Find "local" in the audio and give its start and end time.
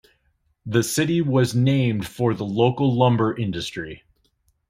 2.43-2.91